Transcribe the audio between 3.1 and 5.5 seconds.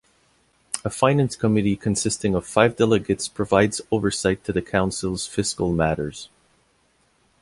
provides oversight to the Council's